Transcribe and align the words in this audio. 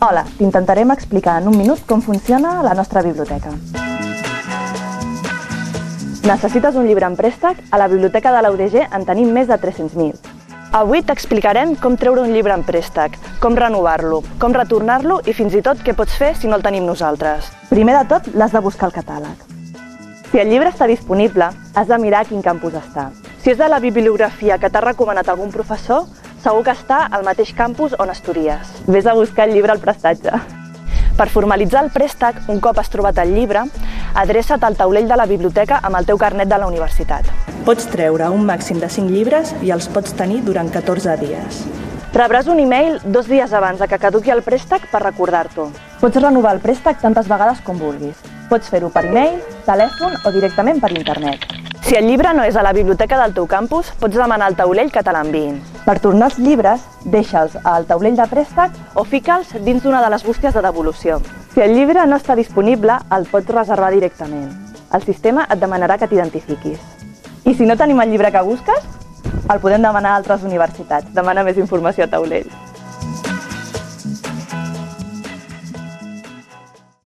Hola, 0.00 0.22
t'intentarem 0.38 0.92
explicar 0.94 1.40
en 1.40 1.48
un 1.50 1.56
minut 1.58 1.80
com 1.82 1.98
funciona 1.98 2.60
la 2.62 2.70
nostra 2.78 3.02
biblioteca. 3.02 3.50
Necessites 6.22 6.76
un 6.78 6.86
llibre 6.86 7.08
en 7.08 7.16
préstec? 7.18 7.58
A 7.72 7.80
la 7.82 7.88
biblioteca 7.90 8.30
de 8.30 8.42
la 8.44 8.52
UDG 8.54 8.84
en 8.94 9.06
tenim 9.08 9.32
més 9.34 9.48
de 9.50 9.58
300.000. 9.58 10.14
Avui 10.78 11.02
t'explicarem 11.02 11.74
com 11.82 11.96
treure 11.98 12.22
un 12.22 12.30
llibre 12.30 12.54
en 12.54 12.62
préstec, 12.62 13.16
com 13.42 13.58
renovar-lo, 13.58 14.20
com 14.38 14.54
retornar-lo 14.54 15.18
i 15.26 15.34
fins 15.34 15.58
i 15.58 15.64
tot 15.66 15.82
què 15.82 15.96
pots 15.98 16.14
fer 16.14 16.30
si 16.38 16.46
no 16.46 16.54
el 16.54 16.62
tenim 16.62 16.86
nosaltres. 16.86 17.50
Primer 17.66 17.98
de 17.98 18.04
tot, 18.14 18.30
l'has 18.38 18.54
de 18.54 18.62
buscar 18.62 18.92
al 18.92 18.94
catàleg. 18.94 19.42
Si 20.30 20.38
el 20.38 20.52
llibre 20.52 20.70
està 20.70 20.86
disponible, 20.86 21.50
has 21.74 21.90
de 21.90 21.98
mirar 21.98 22.22
a 22.22 22.30
quin 22.30 22.46
campus 22.46 22.78
està. 22.78 23.10
Si 23.42 23.50
és 23.50 23.58
de 23.58 23.66
la 23.66 23.82
bibliografia 23.82 24.62
que 24.62 24.70
t'ha 24.70 24.84
recomanat 24.84 25.26
algun 25.26 25.50
professor, 25.50 26.06
segur 26.48 26.64
que 26.64 26.72
està 26.72 27.02
al 27.12 27.26
mateix 27.26 27.50
campus 27.52 27.92
on 28.00 28.08
estudies. 28.08 28.70
Ves 28.88 29.06
a 29.06 29.12
buscar 29.12 29.48
el 29.48 29.54
llibre 29.56 29.74
al 29.74 29.82
prestatge. 29.82 30.32
Per 31.18 31.26
formalitzar 31.28 31.82
el 31.84 31.90
préstec, 31.92 32.38
un 32.48 32.60
cop 32.64 32.78
has 32.80 32.88
trobat 32.88 33.18
el 33.20 33.34
llibre, 33.34 33.66
adreça't 34.16 34.64
al 34.64 34.78
taulell 34.78 35.10
de 35.10 35.18
la 35.18 35.26
biblioteca 35.28 35.82
amb 35.82 35.98
el 35.98 36.06
teu 36.08 36.16
carnet 36.16 36.48
de 36.48 36.60
la 36.62 36.70
universitat. 36.70 37.28
Pots 37.66 37.90
treure 37.92 38.30
un 38.32 38.46
màxim 38.48 38.80
de 38.80 38.88
5 38.88 39.12
llibres 39.12 39.52
i 39.66 39.74
els 39.74 39.90
pots 39.92 40.16
tenir 40.16 40.40
durant 40.46 40.70
14 40.72 41.18
dies. 41.20 41.60
Rebràs 42.16 42.48
un 42.48 42.62
e-mail 42.62 42.96
dos 43.04 43.28
dies 43.28 43.52
abans 43.52 43.82
de 43.82 43.90
que 43.90 44.00
caduqui 44.00 44.32
el 44.32 44.44
préstec 44.46 44.88
per 44.88 45.04
recordar-t'ho. 45.04 45.68
Pots 46.00 46.22
renovar 46.22 46.56
el 46.56 46.64
préstec 46.64 47.02
tantes 47.04 47.28
vegades 47.28 47.60
com 47.66 47.76
vulguis. 47.76 48.24
Pots 48.48 48.72
fer-ho 48.72 48.88
per 48.94 49.04
e-mail, 49.10 49.42
telèfon 49.68 50.16
o 50.24 50.32
directament 50.32 50.80
per 50.80 50.94
internet. 50.96 51.57
Si 51.88 51.94
el 51.96 52.04
llibre 52.04 52.34
no 52.36 52.42
és 52.44 52.52
a 52.52 52.60
la 52.60 52.74
biblioteca 52.76 53.16
del 53.16 53.32
teu 53.32 53.46
campus, 53.48 53.86
pots 53.96 54.12
demanar 54.12 54.50
al 54.50 54.56
taulell 54.58 54.90
que 54.92 55.00
te 55.00 55.12
l'enviïn. 55.14 55.54
Per 55.86 55.94
tornar 56.04 56.28
els 56.28 56.36
llibres, 56.36 56.84
deixa'ls 57.14 57.56
al 57.64 57.86
taulell 57.88 58.18
de 58.18 58.26
préstec 58.28 58.76
o 58.92 59.06
fica'ls 59.08 59.54
dins 59.64 59.80
d'una 59.80 60.02
de 60.04 60.12
les 60.12 60.26
bústies 60.26 60.52
de 60.52 60.60
devolució. 60.66 61.16
Si 61.54 61.64
el 61.64 61.72
llibre 61.78 62.04
no 62.04 62.20
està 62.20 62.36
disponible, 62.36 62.98
el 63.16 63.24
pots 63.32 63.48
reservar 63.56 63.88
directament. 63.96 64.52
El 64.92 65.08
sistema 65.08 65.48
et 65.48 65.64
demanarà 65.64 65.96
que 65.96 66.12
t'identifiquis. 66.12 66.84
I 67.48 67.56
si 67.56 67.64
no 67.64 67.80
tenim 67.80 68.04
el 68.04 68.12
llibre 68.12 68.36
que 68.36 68.44
busques, 68.44 68.84
el 69.48 69.64
podem 69.64 69.80
demanar 69.80 70.12
a 70.12 70.20
altres 70.20 70.44
universitats. 70.44 71.08
Demana 71.16 71.40
més 71.40 71.56
informació 71.56 72.04
a 72.04 72.12
taulell. 72.12 72.52